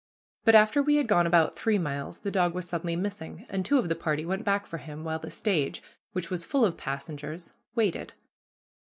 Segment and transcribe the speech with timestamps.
[0.45, 3.77] But after we had gone about three miles the dog was suddenly missing, and two
[3.77, 7.53] of the party went back for him, while the stage, which was full of passengers,
[7.75, 8.13] waited.